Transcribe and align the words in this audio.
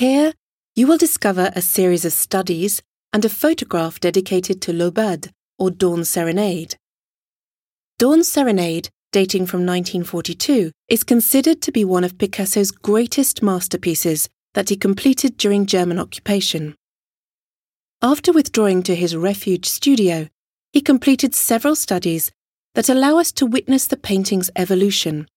Here, 0.00 0.32
you 0.74 0.86
will 0.86 0.96
discover 0.96 1.52
a 1.54 1.60
series 1.60 2.06
of 2.06 2.14
studies 2.14 2.80
and 3.12 3.22
a 3.22 3.28
photograph 3.28 4.00
dedicated 4.00 4.62
to 4.62 4.72
L'aubade, 4.72 5.28
or 5.58 5.70
Dawn 5.70 6.06
Serenade. 6.06 6.76
Dawn 7.98 8.24
Serenade, 8.24 8.88
dating 9.12 9.44
from 9.44 9.66
1942, 9.66 10.72
is 10.88 11.04
considered 11.04 11.60
to 11.60 11.70
be 11.70 11.84
one 11.84 12.02
of 12.02 12.16
Picasso's 12.16 12.70
greatest 12.70 13.42
masterpieces 13.42 14.30
that 14.54 14.70
he 14.70 14.74
completed 14.74 15.36
during 15.36 15.66
German 15.66 15.98
occupation. 15.98 16.76
After 18.00 18.32
withdrawing 18.32 18.82
to 18.84 18.94
his 18.94 19.14
refuge 19.14 19.66
studio, 19.66 20.28
he 20.72 20.80
completed 20.80 21.34
several 21.34 21.76
studies 21.76 22.32
that 22.74 22.88
allow 22.88 23.18
us 23.18 23.32
to 23.32 23.44
witness 23.44 23.86
the 23.86 23.98
painting's 23.98 24.48
evolution. 24.56 25.28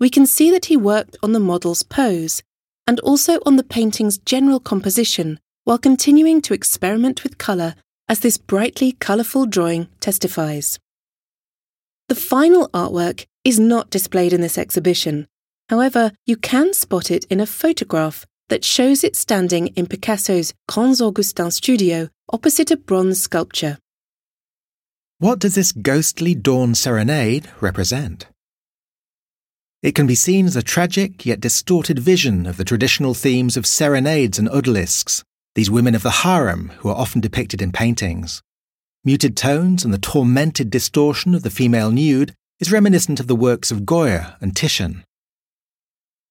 We 0.00 0.10
can 0.10 0.26
see 0.26 0.50
that 0.50 0.64
he 0.64 0.76
worked 0.76 1.16
on 1.22 1.30
the 1.30 1.38
model's 1.38 1.84
pose 1.84 2.42
and 2.86 3.00
also 3.00 3.38
on 3.46 3.56
the 3.56 3.64
painting's 3.64 4.18
general 4.18 4.60
composition 4.60 5.38
while 5.64 5.78
continuing 5.78 6.42
to 6.42 6.54
experiment 6.54 7.22
with 7.22 7.38
colour 7.38 7.74
as 8.08 8.20
this 8.20 8.36
brightly 8.36 8.92
colourful 8.92 9.46
drawing 9.46 9.88
testifies. 10.00 10.78
The 12.08 12.14
final 12.14 12.68
artwork 12.70 13.24
is 13.44 13.58
not 13.58 13.90
displayed 13.90 14.32
in 14.32 14.42
this 14.42 14.58
exhibition. 14.58 15.26
However, 15.70 16.12
you 16.26 16.36
can 16.36 16.74
spot 16.74 17.10
it 17.10 17.24
in 17.30 17.40
a 17.40 17.46
photograph 17.46 18.26
that 18.48 18.64
shows 18.64 19.02
it 19.02 19.16
standing 19.16 19.68
in 19.68 19.86
Picasso's 19.86 20.52
Grands 20.68 21.00
Augustins 21.00 21.56
studio 21.56 22.10
opposite 22.30 22.70
a 22.70 22.76
bronze 22.76 23.22
sculpture. 23.22 23.78
What 25.18 25.38
does 25.38 25.54
this 25.54 25.72
ghostly 25.72 26.34
dawn 26.34 26.74
serenade 26.74 27.48
represent? 27.60 28.26
It 29.84 29.94
can 29.94 30.06
be 30.06 30.14
seen 30.14 30.46
as 30.46 30.56
a 30.56 30.62
tragic 30.62 31.26
yet 31.26 31.40
distorted 31.40 31.98
vision 31.98 32.46
of 32.46 32.56
the 32.56 32.64
traditional 32.64 33.12
themes 33.12 33.54
of 33.54 33.66
serenades 33.66 34.38
and 34.38 34.48
odalisques, 34.48 35.22
these 35.56 35.70
women 35.70 35.94
of 35.94 36.02
the 36.02 36.24
harem 36.24 36.72
who 36.78 36.88
are 36.88 36.96
often 36.96 37.20
depicted 37.20 37.60
in 37.60 37.70
paintings. 37.70 38.40
Muted 39.04 39.36
tones 39.36 39.84
and 39.84 39.92
the 39.92 39.98
tormented 39.98 40.70
distortion 40.70 41.34
of 41.34 41.42
the 41.42 41.50
female 41.50 41.90
nude 41.90 42.32
is 42.60 42.72
reminiscent 42.72 43.20
of 43.20 43.26
the 43.26 43.36
works 43.36 43.70
of 43.70 43.84
Goya 43.84 44.38
and 44.40 44.56
Titian. 44.56 45.04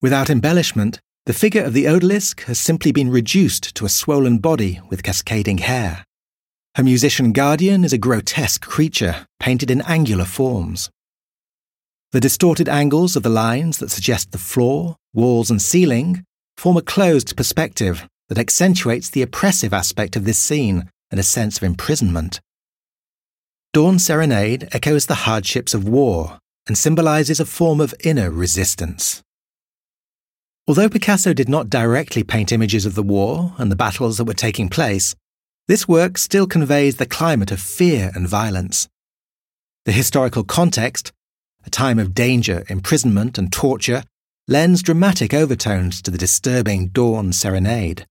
Without 0.00 0.30
embellishment, 0.30 0.98
the 1.26 1.34
figure 1.34 1.64
of 1.64 1.74
the 1.74 1.84
odalisque 1.84 2.44
has 2.44 2.58
simply 2.58 2.92
been 2.92 3.10
reduced 3.10 3.74
to 3.74 3.84
a 3.84 3.90
swollen 3.90 4.38
body 4.38 4.80
with 4.88 5.02
cascading 5.02 5.58
hair. 5.58 6.02
Her 6.76 6.82
musician 6.82 7.32
guardian 7.32 7.84
is 7.84 7.92
a 7.92 7.98
grotesque 7.98 8.62
creature, 8.62 9.26
painted 9.38 9.70
in 9.70 9.82
angular 9.82 10.24
forms. 10.24 10.88
The 12.14 12.20
distorted 12.20 12.68
angles 12.68 13.16
of 13.16 13.24
the 13.24 13.28
lines 13.28 13.78
that 13.78 13.90
suggest 13.90 14.30
the 14.30 14.38
floor, 14.38 14.94
walls, 15.12 15.50
and 15.50 15.60
ceiling 15.60 16.22
form 16.56 16.76
a 16.76 16.80
closed 16.80 17.36
perspective 17.36 18.06
that 18.28 18.38
accentuates 18.38 19.10
the 19.10 19.22
oppressive 19.22 19.74
aspect 19.74 20.14
of 20.14 20.24
this 20.24 20.38
scene 20.38 20.88
and 21.10 21.18
a 21.18 21.24
sense 21.24 21.56
of 21.56 21.64
imprisonment. 21.64 22.40
Dawn 23.72 23.98
Serenade 23.98 24.68
echoes 24.70 25.06
the 25.06 25.26
hardships 25.26 25.74
of 25.74 25.88
war 25.88 26.38
and 26.68 26.78
symbolizes 26.78 27.40
a 27.40 27.44
form 27.44 27.80
of 27.80 27.96
inner 28.04 28.30
resistance. 28.30 29.20
Although 30.68 30.90
Picasso 30.90 31.32
did 31.32 31.48
not 31.48 31.68
directly 31.68 32.22
paint 32.22 32.52
images 32.52 32.86
of 32.86 32.94
the 32.94 33.02
war 33.02 33.54
and 33.58 33.72
the 33.72 33.82
battles 33.84 34.18
that 34.18 34.24
were 34.24 34.34
taking 34.34 34.68
place, 34.68 35.16
this 35.66 35.88
work 35.88 36.16
still 36.18 36.46
conveys 36.46 36.98
the 36.98 37.06
climate 37.06 37.50
of 37.50 37.58
fear 37.58 38.12
and 38.14 38.28
violence. 38.28 38.88
The 39.84 39.90
historical 39.90 40.44
context, 40.44 41.12
a 41.66 41.70
time 41.70 41.98
of 41.98 42.14
danger, 42.14 42.64
imprisonment, 42.68 43.38
and 43.38 43.52
torture, 43.52 44.04
lends 44.46 44.82
dramatic 44.82 45.32
overtones 45.32 46.02
to 46.02 46.10
the 46.10 46.18
disturbing 46.18 46.88
dawn 46.88 47.32
serenade. 47.32 48.06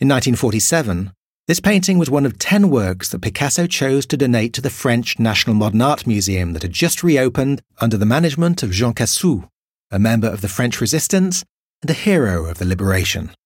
In 0.00 0.08
1947, 0.08 1.12
this 1.48 1.60
painting 1.60 1.96
was 1.96 2.10
one 2.10 2.26
of 2.26 2.38
ten 2.38 2.70
works 2.70 3.08
that 3.10 3.22
Picasso 3.22 3.66
chose 3.66 4.04
to 4.06 4.16
donate 4.16 4.52
to 4.54 4.60
the 4.60 4.70
French 4.70 5.18
National 5.18 5.54
Modern 5.54 5.80
Art 5.80 6.06
Museum 6.06 6.54
that 6.54 6.62
had 6.62 6.72
just 6.72 7.04
reopened 7.04 7.62
under 7.80 7.96
the 7.96 8.04
management 8.04 8.62
of 8.62 8.72
Jean 8.72 8.94
Cassou, 8.94 9.48
a 9.90 9.98
member 9.98 10.26
of 10.26 10.40
the 10.40 10.48
French 10.48 10.80
resistance 10.80 11.44
and 11.82 11.90
a 11.90 11.94
hero 11.94 12.46
of 12.46 12.58
the 12.58 12.64
liberation. 12.64 13.30